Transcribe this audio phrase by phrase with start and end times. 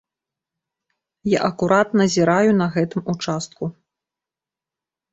[1.35, 3.63] Я акурат назіраю на гэтым участку.